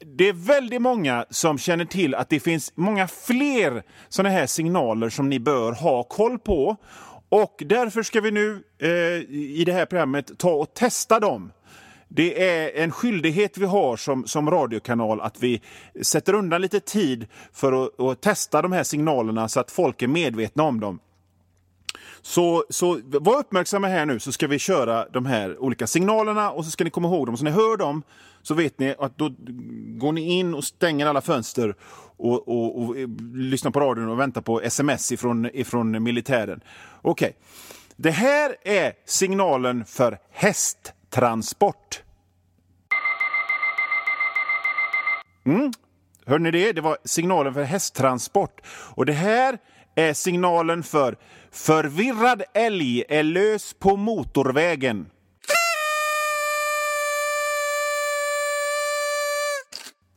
det 0.00 0.28
är 0.28 0.32
väldigt 0.32 0.82
många 0.82 1.26
som 1.30 1.58
känner 1.58 1.84
till 1.84 2.14
att 2.14 2.28
det 2.28 2.40
finns 2.40 2.72
många 2.74 3.08
fler 3.08 3.82
sådana 4.08 4.34
här 4.34 4.46
signaler 4.46 5.08
som 5.08 5.28
ni 5.28 5.38
bör 5.40 5.72
ha 5.72 6.02
koll 6.02 6.38
på. 6.38 6.76
Och 7.28 7.62
därför 7.66 8.02
ska 8.02 8.20
vi 8.20 8.30
nu 8.30 8.62
eh, 8.78 8.88
i 9.30 9.62
det 9.66 9.72
här 9.72 9.86
programmet 9.86 10.38
ta 10.38 10.50
och 10.50 10.74
testa 10.74 11.20
dem. 11.20 11.52
Det 12.14 12.48
är 12.48 12.82
en 12.82 12.90
skyldighet 12.90 13.58
vi 13.58 13.66
har 13.66 13.96
som, 13.96 14.26
som 14.26 14.50
radiokanal 14.50 15.20
att 15.20 15.42
vi 15.42 15.62
sätter 16.02 16.34
undan 16.34 16.60
lite 16.60 16.80
tid 16.80 17.26
för 17.52 17.84
att, 17.84 18.00
att 18.00 18.20
testa 18.20 18.62
de 18.62 18.72
här 18.72 18.82
signalerna 18.82 19.48
så 19.48 19.60
att 19.60 19.70
folk 19.70 20.02
är 20.02 20.08
medvetna 20.08 20.62
om 20.62 20.80
dem. 20.80 20.98
Så, 22.22 22.64
så 22.70 23.00
var 23.04 23.38
uppmärksamma 23.38 23.88
här 23.88 24.06
nu 24.06 24.18
så 24.18 24.32
ska 24.32 24.46
vi 24.46 24.58
köra 24.58 25.08
de 25.08 25.26
här 25.26 25.62
olika 25.62 25.86
signalerna 25.86 26.50
och 26.50 26.64
så 26.64 26.70
ska 26.70 26.84
ni 26.84 26.90
komma 26.90 27.08
ihåg 27.08 27.26
dem. 27.26 27.36
Så 27.36 27.44
när 27.44 27.50
ni 27.50 27.56
hör 27.56 27.76
dem 27.76 28.02
så 28.42 28.54
vet 28.54 28.78
ni 28.78 28.94
att 28.98 29.18
då 29.18 29.34
går 29.98 30.12
ni 30.12 30.38
in 30.38 30.54
och 30.54 30.64
stänger 30.64 31.06
alla 31.06 31.20
fönster 31.20 31.74
och, 32.16 32.48
och, 32.48 32.82
och 32.82 32.96
lyssnar 33.34 33.70
på 33.70 33.80
radion 33.80 34.08
och 34.08 34.20
väntar 34.20 34.40
på 34.40 34.60
sms 34.62 35.12
ifrån, 35.12 35.50
ifrån 35.52 36.02
militären. 36.02 36.60
Okej, 37.02 37.36
det 37.96 38.10
här 38.10 38.56
är 38.62 38.92
signalen 39.06 39.84
för 39.84 40.18
häst 40.30 40.92
transport. 41.14 42.02
Mm. 45.46 45.72
Hörde 46.26 46.44
ni 46.44 46.50
det? 46.50 46.72
Det 46.72 46.80
var 46.80 46.98
signalen 47.04 47.54
för 47.54 47.62
hästtransport. 47.62 48.60
Och 48.94 49.06
det 49.06 49.12
här 49.12 49.58
är 49.94 50.12
signalen 50.12 50.82
för 50.82 51.16
förvirrad 51.50 52.42
älg 52.54 53.04
är 53.08 53.22
lös 53.22 53.74
på 53.74 53.96
motorvägen. 53.96 55.06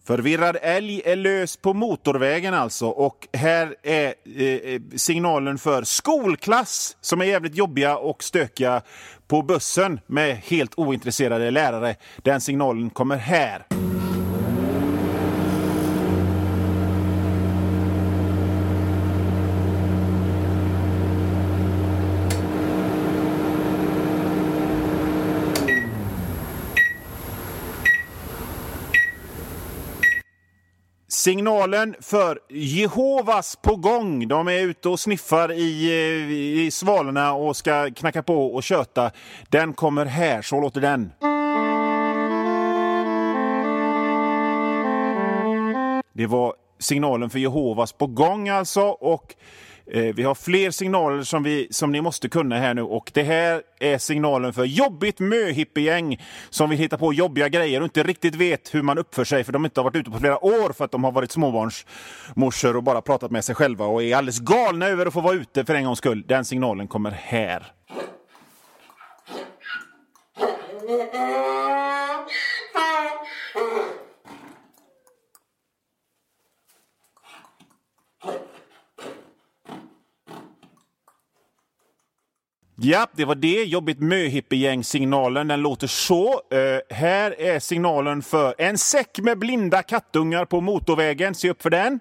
Förvirrad 0.08 0.58
älg 0.62 1.02
är 1.06 1.16
lös 1.16 1.58
på 1.58 1.74
motorvägen 1.74 2.54
alltså. 2.54 2.88
Och 2.88 3.28
här 3.34 3.76
är 3.84 4.14
eh, 4.38 4.46
eh, 4.46 4.82
signalen 4.96 5.58
för 5.58 5.84
skolklass 5.84 6.98
som 7.02 7.22
är 7.22 7.26
jävligt 7.26 7.56
jobbiga 7.56 7.98
och 7.98 8.24
stökiga 8.24 8.82
på 9.28 9.42
bussen 9.42 10.00
med 10.08 10.36
helt 10.38 10.74
ointresserade 10.78 11.52
lärare. 11.52 11.96
Den 12.18 12.42
signalen 12.42 12.90
kommer 12.90 13.18
här. 13.18 13.66
Signalen 31.25 31.96
för 32.00 32.39
Jehovas 32.50 33.55
på 33.55 33.75
gång. 33.75 34.27
De 34.27 34.48
är 34.48 34.60
ute 34.60 34.89
och 34.89 35.00
sniffar 35.00 35.51
i, 35.51 35.91
i 36.65 36.72
svalorna 36.72 37.34
och 37.34 37.55
ska 37.55 37.91
knacka 37.96 38.24
på 38.24 38.55
och 38.55 38.63
köta. 38.63 39.12
Den 39.50 39.74
kommer 39.74 40.05
här, 40.05 40.41
så 40.41 40.62
låter 40.62 40.82
den. 40.82 41.12
Det 46.13 46.27
var 46.27 46.53
signalen 46.79 47.29
för 47.29 47.39
Jehovas 47.39 47.94
på 47.94 48.08
gång 48.08 48.50
alltså. 48.50 48.82
Och 48.82 49.36
Eh, 49.92 50.15
vi 50.15 50.24
har 50.24 50.36
fler 50.36 50.72
signaler 50.72 51.24
som, 51.24 51.44
vi, 51.44 51.68
som 51.72 51.92
ni 51.92 52.01
måste 52.01 52.30
kunna 52.30 52.58
här 52.58 52.74
nu. 52.74 52.82
Och 52.82 53.12
det 53.13 53.24
här 53.24 53.62
är 53.80 53.98
signalen 53.98 54.54
för 54.54 54.63
jobbigt 54.63 55.20
möhippiegäng 55.20 56.22
som 56.50 56.70
vill 56.70 56.80
hitta 56.80 56.98
på 56.98 57.13
jobbiga 57.13 57.50
grejer 57.50 57.80
och 57.82 57.86
inte 57.86 58.04
riktigt 58.04 58.36
vet 58.36 58.74
hur 58.74 58.82
man 58.82 58.98
uppför 58.98 59.24
sig 59.24 59.44
för 59.44 59.54
de 59.54 59.65
inte 59.65 59.80
har 59.80 59.84
varit 59.84 59.96
ute 59.96 60.12
på 60.12 60.20
flera 60.20 60.46
år 60.46 60.74
för 60.74 60.86
att 60.86 60.92
de 60.92 61.04
har 61.04 61.12
varit 61.12 61.32
småbarnsmorsor 61.32 62.75
och 62.75 62.84
bara 62.84 63.01
pratat 63.01 63.32
med 63.32 63.46
sig 63.46 63.56
själva 63.56 63.86
och 63.86 64.04
är 64.04 64.15
alldeles 64.15 64.39
galna 64.39 64.88
över 64.88 65.06
att 65.06 65.13
få 65.13 65.22
vara 65.22 65.36
ute 65.36 65.65
för 65.65 65.75
en 65.75 65.84
gångs 65.84 65.98
skull. 65.98 66.24
Den 66.27 66.46
signalen 66.46 66.88
kommer 66.88 67.12
här. 67.12 67.72
Ja, 82.88 83.08
det 83.15 83.25
var 83.25 83.36
det. 83.36 83.63
Jobbigt 83.63 84.00
möhippiegäng-signalen. 84.00 85.48
Den 85.48 85.62
låter 85.62 85.88
så. 85.88 86.34
Uh, 86.34 86.96
här 86.96 87.42
är 87.42 87.60
signalen 87.60 88.22
för 88.22 88.56
en 88.58 88.77
säck 88.77 89.20
med 89.20 89.39
blinda 89.39 89.84
kattungar 89.84 90.46
på 90.46 90.62
motorvägen. 90.62 91.36
Se 91.36 91.50
upp 91.50 91.62
för 91.62 91.70
den. 91.70 92.00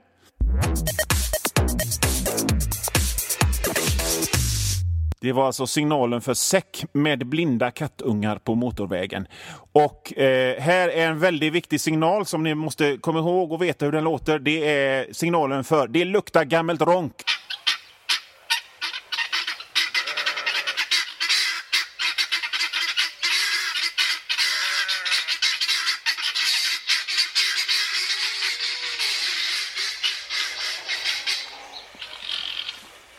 Det 5.21 5.33
var 5.33 5.47
alltså 5.47 5.67
signalen 5.67 6.21
för 6.21 6.35
säck 6.35 6.85
med 6.93 7.27
blinda 7.27 7.71
kattungar 7.71 8.37
på 8.37 8.55
motorvägen. 8.55 9.27
Och 9.73 10.19
eh, 10.19 10.61
här 10.61 10.89
är 10.89 11.07
en 11.07 11.19
väldigt 11.19 11.53
viktig 11.53 11.81
signal 11.81 12.27
som 12.27 12.43
ni 12.43 12.55
måste 12.55 12.97
komma 13.01 13.19
ihåg 13.19 13.53
och 13.53 13.63
veta 13.63 13.85
hur 13.85 13.93
den 13.93 14.05
låter. 14.05 14.39
Det 14.39 14.71
är 14.71 15.13
signalen 15.13 15.65
för 15.65 15.89
det 15.89 16.05
luktar 16.05 16.45
gammalt 16.45 16.83
ronk. 16.83 17.15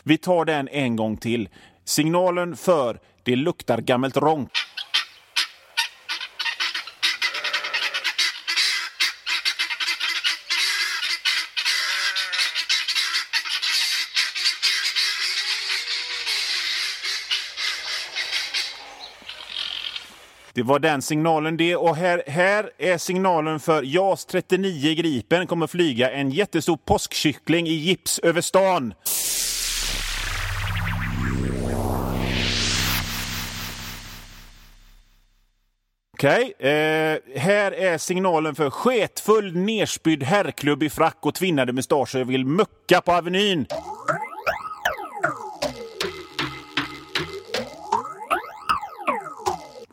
Vi 0.07 0.17
tar 0.17 0.45
den 0.45 0.67
en 0.67 0.95
gång 0.95 1.17
till. 1.17 1.49
Signalen 1.85 2.55
för 2.55 2.99
det 3.23 3.35
luktar 3.35 3.77
gammalt 3.81 4.17
ronk. 4.17 4.51
Det 20.53 20.63
var 20.63 20.79
den 20.79 21.01
signalen 21.01 21.57
det. 21.57 21.75
Och 21.75 21.95
här, 21.95 22.23
här 22.27 22.69
är 22.77 22.97
signalen 22.97 23.59
för 23.59 23.83
JAS 23.83 24.25
39 24.25 24.95
Gripen 24.95 25.47
kommer 25.47 25.67
flyga 25.67 26.11
en 26.11 26.31
jättestor 26.31 26.77
påskkyckling 26.85 27.67
i 27.67 27.73
gips 27.73 28.19
över 28.19 28.41
stan. 28.41 28.93
Okej, 36.15 36.53
okay. 36.59 36.71
eh, 36.71 37.19
här 37.35 37.71
är 37.71 37.97
signalen 37.97 38.55
för 38.55 38.69
sketfull 38.69 39.55
nerspydd 39.55 40.23
herrklubb 40.23 40.83
i 40.83 40.89
frack 40.89 41.17
och 41.21 41.35
tvinnade 41.35 41.73
mustascher 41.73 42.23
vill 42.23 42.45
mucka 42.45 43.01
på 43.01 43.11
Avenyn. 43.11 43.65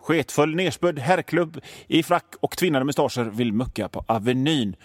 Sketfull 0.02 0.54
nerspydd 0.54 0.98
herrklubb 0.98 1.60
i 1.86 2.02
frack 2.02 2.34
och 2.40 2.56
tvinnade 2.56 2.84
mustascher 2.84 3.24
vill 3.24 3.52
mucka 3.52 3.88
på 3.88 4.04
Avenyn. 4.08 4.76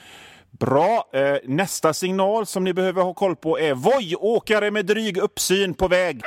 Bra. 0.59 1.09
Eh, 1.13 1.37
nästa 1.43 1.93
signal 1.93 2.45
som 2.45 2.63
ni 2.63 2.73
behöver 2.73 3.01
ha 3.01 3.13
koll 3.13 3.35
på 3.35 3.59
är 3.59 3.73
Voi-åkare 3.73 4.71
med 4.71 4.85
dryg 4.85 5.17
uppsyn 5.17 5.73
på 5.73 5.87
väg. 5.87 6.21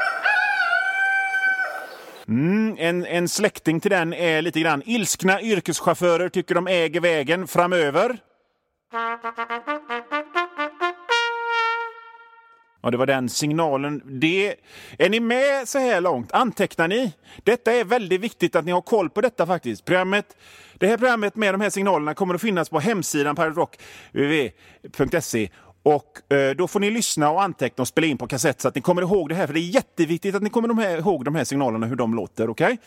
Mm, 2.31 2.77
en, 2.79 3.07
en 3.07 3.29
släkting 3.29 3.81
till 3.81 3.91
den 3.91 4.13
är 4.13 4.43
lite 4.43 4.61
grann 4.61 4.83
ilskna 4.87 5.43
yrkeschaufförer 5.43 6.29
tycker 6.29 6.55
de 6.55 6.67
äger 6.67 7.01
vägen 7.01 7.47
framöver. 7.47 8.19
Ja, 12.83 12.91
det 12.91 12.97
var 12.97 13.07
den 13.07 13.29
signalen. 13.29 14.03
Det... 14.21 14.55
Är 14.99 15.11
ni 15.11 15.21
med 15.21 15.69
så 15.69 15.79
här 15.79 16.01
långt? 16.01 16.33
Antecknar 16.33 16.89
ni? 16.89 17.13
Detta 17.45 17.73
är 17.73 17.85
väldigt 17.85 18.21
viktigt 18.21 18.57
att 18.57 18.65
ni 18.65 18.73
har 18.73 18.83
koll 18.83 19.11
på 19.11 19.21
detta 19.21 19.47
faktiskt. 19.47 19.85
Programmet, 19.85 20.37
det 20.75 20.87
här 20.87 20.97
programmet 20.97 21.37
med 21.37 21.55
de 21.55 21.61
här 21.61 21.71
signalerna 21.71 22.15
kommer 22.15 22.35
att 22.35 22.41
finnas 22.41 22.69
på 22.69 22.81
hemsidan 22.81 23.37
Pirate 23.37 23.79
www.se. 24.13 25.49
Och 25.83 26.33
eh, 26.33 26.57
då 26.57 26.69
får 26.69 26.81
ni 26.81 26.91
lyssna 26.91 27.31
och 27.31 27.43
anteckna 27.43 27.83
och 27.83 27.89
spela 27.89 28.07
in 28.07 28.19
på 28.19 28.27
kassett 28.27 28.61
så 28.61 28.69
att 28.69 28.75
ni 28.75 28.81
kommer 28.81 29.03
ihåg 29.03 29.29
det 29.29 29.35
här. 29.35 29.47
För 29.47 29.55
det 29.55 29.61
är 29.61 29.75
jätteviktigt 29.75 30.35
att 30.35 30.43
ni 30.43 30.51
kommer 30.51 30.69
de 30.69 30.79
här, 30.79 30.99
ihåg 30.99 31.25
de 31.25 31.35
här 31.35 31.45
signalerna, 31.45 31.87
hur 31.87 31.97
de 31.97 32.15
låter. 32.15 32.51
Okej? 32.51 32.67
Okay? 32.67 32.79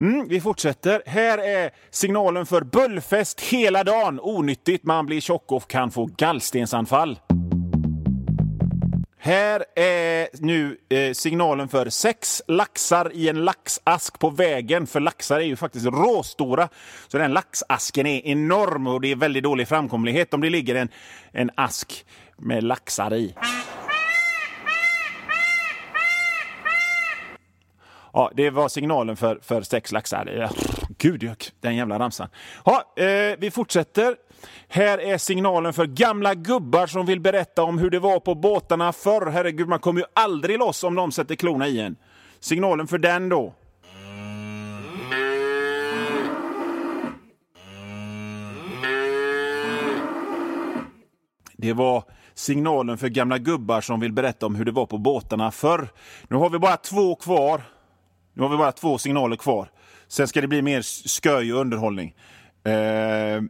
Mm, 0.00 0.28
vi 0.28 0.40
fortsätter. 0.40 1.02
Här 1.06 1.38
är 1.38 1.70
signalen 1.90 2.46
för 2.46 2.60
bullfest 2.60 3.40
hela 3.40 3.84
dagen. 3.84 4.20
Onyttigt, 4.22 4.84
man 4.84 5.06
blir 5.06 5.20
tjock 5.20 5.52
och 5.52 5.68
kan 5.68 5.90
få 5.90 6.08
gallstensanfall. 6.16 7.18
Här 9.28 9.64
är 9.76 10.28
nu 10.32 10.78
eh, 10.88 11.12
signalen 11.12 11.68
för 11.68 11.90
sex 11.90 12.42
laxar 12.48 13.12
i 13.14 13.28
en 13.28 13.44
laxask 13.44 14.18
på 14.18 14.30
vägen. 14.30 14.86
För 14.86 15.00
laxar 15.00 15.40
är 15.40 15.44
ju 15.44 15.56
faktiskt 15.56 15.86
råstora. 15.86 16.68
Så 17.08 17.18
den 17.18 17.32
laxasken 17.32 18.06
är 18.06 18.26
enorm 18.26 18.86
och 18.86 19.00
det 19.00 19.10
är 19.10 19.16
väldigt 19.16 19.42
dålig 19.42 19.68
framkomlighet 19.68 20.34
om 20.34 20.40
det 20.40 20.50
ligger 20.50 20.74
en, 20.74 20.88
en 21.32 21.50
ask 21.54 22.06
med 22.36 22.64
laxar 22.64 23.14
i. 23.14 23.34
Ja, 28.12 28.30
det 28.34 28.50
var 28.50 28.68
signalen 28.68 29.16
för, 29.16 29.38
för 29.42 29.62
sex 29.62 29.92
laxar. 29.92 30.50
Gud, 30.98 31.30
den 31.60 31.76
jävla 31.76 31.98
ramsan. 31.98 32.28
Ja, 32.64 32.94
eh, 32.96 33.36
vi 33.38 33.50
fortsätter. 33.50 34.16
Här 34.68 35.00
är 35.00 35.18
signalen 35.18 35.72
för 35.72 35.86
gamla 35.86 36.34
gubbar 36.34 36.86
som 36.86 37.06
vill 37.06 37.20
berätta 37.20 37.62
om 37.62 37.78
hur 37.78 37.90
det 37.90 37.98
var 37.98 38.20
på 38.20 38.34
båtarna 38.34 38.92
förr. 38.92 39.26
Herregud, 39.26 39.68
man 39.68 39.78
kommer 39.78 40.00
ju 40.00 40.06
aldrig 40.12 40.58
loss 40.58 40.84
om 40.84 40.94
de 40.94 41.12
sätter 41.12 41.34
klorna 41.34 41.68
i 41.68 41.80
en. 41.80 41.96
Signalen 42.40 42.86
för 42.86 42.98
den 42.98 43.28
då. 43.28 43.54
Det 51.56 51.72
var 51.72 52.04
signalen 52.34 52.98
för 52.98 53.08
gamla 53.08 53.38
gubbar 53.38 53.80
som 53.80 54.00
vill 54.00 54.12
berätta 54.12 54.46
om 54.46 54.54
hur 54.54 54.64
det 54.64 54.72
var 54.72 54.86
på 54.86 54.98
båtarna 54.98 55.50
förr. 55.50 55.88
Nu 56.28 56.36
har 56.36 56.50
vi 56.50 56.58
bara 56.58 56.76
två 56.76 57.14
kvar. 57.14 57.62
Nu 58.38 58.44
har 58.44 58.50
vi 58.50 58.56
bara 58.56 58.72
två 58.72 58.98
signaler 58.98 59.36
kvar. 59.36 59.70
Sen 60.08 60.28
ska 60.28 60.40
det 60.40 60.48
bli 60.48 60.62
mer 60.62 60.82
sköj 61.22 61.52
och 61.52 61.60
underhållning. 61.60 62.14
Eh, 62.64 63.42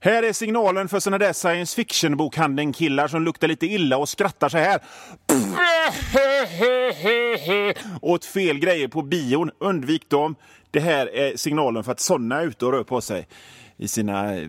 här 0.00 0.22
är 0.22 0.32
signalen 0.32 0.88
för 0.88 1.00
såna 1.00 1.18
där 1.18 1.32
science 1.32 1.76
fiction-bokhandeln-killar 1.76 3.08
som 3.08 3.22
luktar 3.22 3.48
lite 3.48 3.66
illa 3.66 3.96
och 3.96 4.08
skrattar 4.08 4.48
så 4.48 4.58
här. 4.58 4.80
Åt 8.00 8.24
fel 8.24 8.58
grejer 8.58 8.88
på 8.88 9.02
bion. 9.02 9.50
Undvik 9.58 10.10
dem. 10.10 10.34
Det 10.70 10.80
här 10.80 11.14
är 11.14 11.36
signalen 11.36 11.84
för 11.84 11.92
att 11.92 12.00
såna 12.00 12.40
är 12.40 12.46
ute 12.46 12.66
och 12.66 12.72
rör 12.72 12.84
på 12.84 13.00
sig 13.00 13.28
i 13.76 13.88
sina 13.88 14.36
eh, 14.36 14.48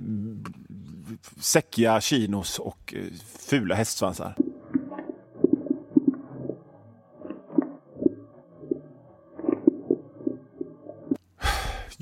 säckiga 1.39 2.01
chinos 2.01 2.59
och 2.59 2.93
eh, 2.97 3.01
fula 3.49 3.75
hästsvansar. 3.75 4.35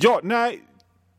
Ja, 0.04 0.20
nej, 0.24 0.60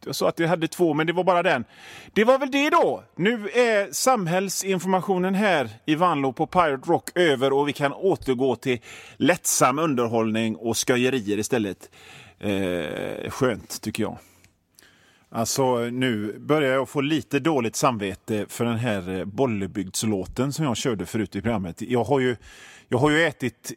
jag 0.04 0.14
sa 0.14 0.28
att 0.28 0.40
vi 0.40 0.46
hade 0.46 0.68
två, 0.68 0.94
men 0.94 1.06
det 1.06 1.12
var 1.12 1.24
bara 1.24 1.42
den. 1.42 1.64
Det 2.12 2.24
var 2.24 2.38
väl 2.38 2.50
det 2.50 2.70
då. 2.70 3.04
Nu 3.16 3.48
är 3.48 3.92
samhällsinformationen 3.92 5.34
här 5.34 5.70
i 5.86 5.94
Vanlo 5.94 6.32
på 6.32 6.46
Pirate 6.46 6.90
Rock 6.90 7.10
över 7.14 7.52
och 7.52 7.68
vi 7.68 7.72
kan 7.72 7.92
återgå 7.92 8.56
till 8.56 8.80
lättsam 9.16 9.78
underhållning 9.78 10.56
och 10.56 10.76
sköjerier 10.76 11.38
istället. 11.38 11.90
Eh, 12.38 13.30
skönt, 13.30 13.80
tycker 13.80 14.02
jag. 14.02 14.18
Alltså, 15.28 15.76
nu 15.78 16.38
börjar 16.38 16.74
jag 16.74 16.88
få 16.88 17.00
lite 17.00 17.40
dåligt 17.40 17.76
samvete 17.76 18.46
för 18.48 18.64
den 18.64 18.78
här 18.78 19.18
eh, 19.18 19.24
Bollebygdslåten 19.24 20.52
som 20.52 20.64
jag 20.64 20.76
körde 20.76 21.06
förut 21.06 21.36
i 21.36 21.42
programmet. 21.42 21.82
Jag 21.82 22.04
har 22.04 22.20
ju, 22.20 22.36
jag 22.88 22.98
har 22.98 23.10
ju 23.10 23.24
ätit 23.24 23.72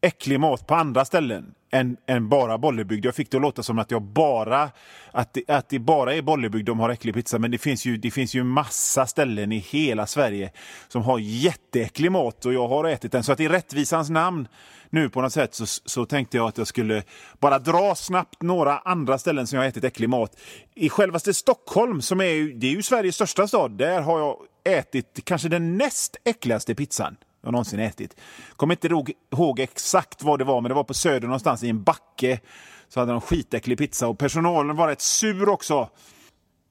äcklig 0.00 0.40
mat 0.40 0.66
på 0.66 0.74
andra 0.74 1.04
ställen 1.04 1.54
än, 1.72 1.96
än 2.06 2.28
bara 2.28 2.58
Bollebygd. 2.58 3.04
Jag 3.04 3.14
fick 3.14 3.30
det 3.30 3.36
att 3.36 3.42
låta 3.42 3.62
som 3.62 3.78
att 3.78 3.90
jag 3.90 4.02
bara 4.02 4.70
att 5.12 5.34
det, 5.34 5.50
att 5.50 5.68
det 5.68 5.78
bara 5.78 6.14
är 6.14 6.22
Bollebygd 6.22 6.66
de 6.66 6.80
har 6.80 6.90
äcklig 6.90 7.14
pizza. 7.14 7.38
Men 7.38 7.50
det 7.50 7.58
finns, 7.58 7.84
ju, 7.84 7.96
det 7.96 8.10
finns 8.10 8.34
ju 8.34 8.44
massa 8.44 9.06
ställen 9.06 9.52
i 9.52 9.58
hela 9.58 10.06
Sverige 10.06 10.52
som 10.88 11.02
har 11.02 11.18
jätteäcklig 11.18 12.12
mat 12.12 12.46
och 12.46 12.52
jag 12.52 12.68
har 12.68 12.84
ätit 12.84 13.12
den. 13.12 13.22
Så 13.22 13.32
att 13.32 13.40
i 13.40 13.48
rättvisans 13.48 14.10
namn 14.10 14.48
nu 14.90 15.08
på 15.08 15.22
något 15.22 15.32
sätt 15.32 15.54
så, 15.54 15.66
så 15.66 16.06
tänkte 16.06 16.36
jag 16.36 16.48
att 16.48 16.58
jag 16.58 16.66
skulle 16.66 17.02
bara 17.40 17.58
dra 17.58 17.94
snabbt 17.94 18.42
några 18.42 18.78
andra 18.78 19.18
ställen 19.18 19.46
som 19.46 19.56
jag 19.56 19.62
har 19.62 19.68
ätit 19.68 19.84
äcklig 19.84 20.08
mat. 20.08 20.36
I 20.74 20.88
självaste 20.88 21.34
Stockholm, 21.34 22.02
som 22.02 22.20
är 22.20 22.58
det 22.60 22.66
är 22.66 22.70
ju 22.70 22.82
Sveriges 22.82 23.14
största 23.14 23.48
stad, 23.48 23.70
där 23.70 24.00
har 24.00 24.18
jag 24.18 24.36
ätit 24.78 25.20
kanske 25.24 25.48
den 25.48 25.78
näst 25.78 26.16
äckligaste 26.24 26.74
pizzan 26.74 27.16
jag 27.46 27.52
någonsin 27.52 27.80
ätit. 27.80 28.16
Kommer 28.56 28.74
inte 28.74 29.14
ihåg 29.32 29.60
exakt 29.60 30.22
vad 30.22 30.38
det 30.38 30.44
var, 30.44 30.60
men 30.60 30.68
det 30.68 30.74
var 30.74 30.84
på 30.84 30.94
Söder 30.94 31.26
någonstans 31.26 31.62
i 31.62 31.68
en 31.68 31.82
backe. 31.82 32.40
Så 32.88 33.00
hade 33.00 33.12
de 33.12 33.20
skitäcklig 33.20 33.78
pizza 33.78 34.08
och 34.08 34.18
personalen 34.18 34.76
var 34.76 34.88
rätt 34.88 35.00
sur 35.00 35.48
också. 35.48 35.88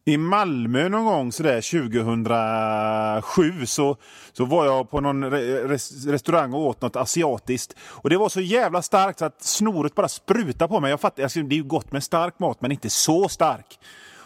I 0.07 0.17
Malmö 0.17 0.89
någon 0.89 1.05
gång 1.05 1.31
sådär 1.31 1.61
2007 3.21 3.65
så, 3.65 3.97
så 4.33 4.45
var 4.45 4.65
jag 4.65 4.91
på 4.91 5.01
någon 5.01 5.31
re, 5.31 5.67
restaurang 6.07 6.53
och 6.53 6.59
åt 6.59 6.81
något 6.81 6.95
asiatiskt. 6.95 7.75
Och 7.79 8.09
det 8.09 8.17
var 8.17 8.29
så 8.29 8.41
jävla 8.41 8.81
starkt 8.81 9.19
så 9.19 9.25
att 9.25 9.43
snoret 9.43 9.95
bara 9.95 10.07
sprutade 10.07 10.69
på 10.69 10.79
mig. 10.79 10.89
Jag 10.89 10.99
fattar, 10.99 11.23
alltså, 11.23 11.41
det 11.41 11.55
är 11.55 11.57
ju 11.57 11.63
gott 11.63 11.91
med 11.91 12.03
stark 12.03 12.39
mat 12.39 12.61
men 12.61 12.71
inte 12.71 12.89
så 12.89 13.29
stark. 13.29 13.79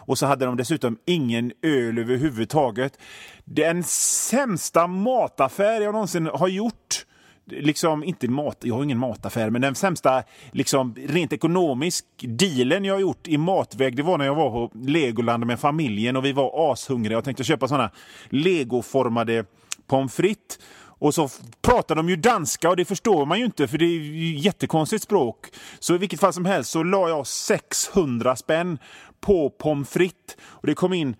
Och 0.10 0.17
så 0.17 0.26
hade 0.26 0.45
de 0.45 0.58
dessutom 0.58 0.98
ingen 1.06 1.52
öl 1.62 1.98
överhuvudtaget. 1.98 3.00
Den 3.45 3.84
sämsta 3.84 4.88
mataffär 4.88 5.82
jag 5.82 5.93
någonsin 5.93 6.30
har 6.34 6.48
gjort 6.48 7.06
liksom, 7.45 8.04
inte 8.04 8.28
mat, 8.28 8.58
jag 8.62 8.76
har 8.76 8.84
ingen 8.84 8.98
mataffär, 8.98 9.50
men 9.50 9.62
den 9.62 9.76
sämsta, 9.76 10.24
liksom, 10.52 10.95
rent 11.08 11.34
ekonomisk 11.34 12.06
dealen 12.22 12.86
jag 12.86 12.93
har 12.93 13.02
gjort 13.02 13.28
i 13.28 13.38
matväg, 13.38 13.95
det 13.95 14.04
var 14.04 14.17
när 14.17 14.26
jag 14.26 14.36
var 14.36 14.50
på 14.50 14.78
Legoland 14.78 15.45
med 15.45 15.60
familjen 15.60 16.15
och 16.15 16.26
vi 16.26 16.32
var 16.32 16.72
ashungriga 16.72 17.17
och 17.17 17.24
tänkte 17.24 17.43
köpa 17.43 17.67
såna 17.67 17.91
legoformade 18.30 19.45
pommes 19.88 20.13
frites. 20.13 20.60
Och 21.02 21.13
så 21.13 21.30
pratar 21.62 21.95
de 21.95 22.10
ju 22.10 22.15
danska 22.15 22.69
och 22.69 22.76
det 22.76 22.86
förstår 22.86 23.26
man 23.26 23.39
ju 23.39 23.45
inte 23.45 23.67
för 23.67 23.78
det 23.78 23.86
är 23.86 24.00
ju 24.00 24.38
jättekonstigt 24.38 25.04
språk. 25.04 25.48
Så 25.80 25.95
i 25.95 25.98
vilket 25.98 26.19
fall 26.19 26.34
som 26.34 26.45
helst 26.45 26.72
så 26.72 26.84
la 26.84 27.10
jag 27.10 27.28
600 27.28 28.36
spänn 28.36 28.78
på 29.21 29.49
pommes 29.49 29.89
frites. 29.89 30.38
Och 30.41 30.67
det 30.67 30.73
kom 30.73 30.93
in 30.93 31.15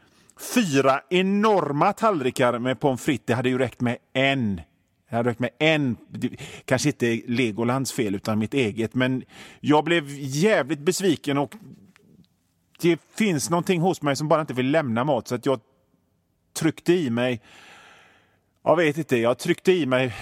fyra 0.56 1.02
enorma 1.10 1.94
tallrikar 1.94 2.60
med 2.60 2.80
pommes 2.80 3.02
frites. 3.02 3.26
Det 3.26 3.34
hade 3.34 3.50
ju 3.50 3.58
räckt 3.58 3.82
med 3.82 3.98
en 4.14 4.62
Jag 5.10 5.18
hade 5.18 5.30
räckt 5.30 5.40
med 5.40 5.50
en, 5.60 5.98
kanske 6.66 6.90
inte 6.90 7.22
Legolands 7.28 7.92
fel 7.92 8.16
utan 8.16 8.40
mitt 8.40 8.54
eget, 8.54 8.96
men 8.96 9.24
jag 9.60 9.84
blev 9.84 10.06
jävligt 10.20 10.80
besviken 10.80 11.38
och 11.38 11.56
det 12.82 13.00
finns 13.18 13.50
någonting 13.50 13.82
hos 13.82 14.02
mig 14.02 14.16
som 14.16 14.28
bara 14.28 14.42
inte 14.42 14.54
vill 14.54 14.72
lämna 14.72 15.04
mat 15.04 15.28
så 15.28 15.36
att 15.36 15.46
jag 15.46 15.60
tryckte 16.54 16.94
i 16.94 17.10
mig 17.10 17.42
jag 18.64 18.76
vet 18.76 18.98
inte, 18.98 19.18
jag 19.18 19.38
tryckte 19.38 19.72
i 19.72 19.86
mig 19.86 20.14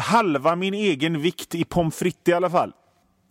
halva 0.00 0.56
min 0.56 0.74
egen 0.74 1.20
vikt 1.20 1.54
i 1.54 1.64
pommes 1.64 1.96
frites 1.96 2.28
i 2.28 2.32
alla 2.32 2.50
fall. 2.50 2.72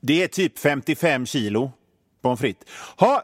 Det 0.01 0.23
är 0.23 0.27
typ 0.27 0.59
55 0.59 1.25
kilo 1.25 1.71
pommes 2.21 2.39
frites. 2.39 2.67
Ha, 2.97 3.23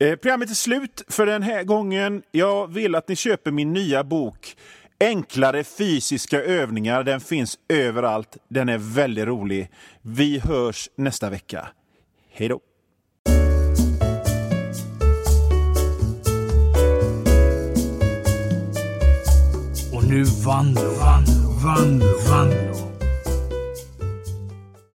eh, 0.00 0.16
programmet 0.16 0.50
är 0.50 0.54
slut 0.54 1.04
för 1.08 1.26
den 1.26 1.42
här 1.42 1.64
gången. 1.64 2.22
Jag 2.30 2.72
vill 2.72 2.94
att 2.94 3.08
ni 3.08 3.16
köper 3.16 3.50
min 3.50 3.72
nya 3.72 4.04
bok 4.04 4.56
Enklare 5.00 5.64
fysiska 5.64 6.42
övningar. 6.42 7.04
Den 7.04 7.20
finns 7.20 7.58
överallt. 7.68 8.36
Den 8.48 8.68
är 8.68 8.78
väldigt 8.78 9.26
rolig. 9.26 9.70
Vi 10.02 10.38
hörs 10.38 10.88
nästa 10.96 11.30
vecka. 11.30 11.68
Hej 12.32 12.48
då! 12.48 12.60
Och 19.92 20.04
nu 20.04 20.24
Vanlo, 20.24 20.80
Vanlo, 21.00 21.50
Vanlo, 21.64 22.06
Vanlo. 22.30 22.87